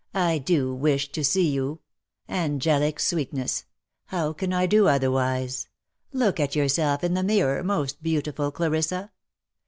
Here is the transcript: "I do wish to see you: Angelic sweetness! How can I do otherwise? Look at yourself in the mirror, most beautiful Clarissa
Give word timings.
"I 0.31 0.39
do 0.39 0.73
wish 0.73 1.11
to 1.11 1.23
see 1.23 1.47
you: 1.47 1.79
Angelic 2.27 2.99
sweetness! 2.99 3.65
How 4.07 4.33
can 4.33 4.51
I 4.51 4.65
do 4.65 4.87
otherwise? 4.87 5.67
Look 6.11 6.39
at 6.39 6.55
yourself 6.55 7.03
in 7.03 7.13
the 7.13 7.21
mirror, 7.21 7.63
most 7.63 8.01
beautiful 8.01 8.49
Clarissa 8.49 9.11